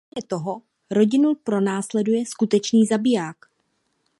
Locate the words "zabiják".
2.85-3.35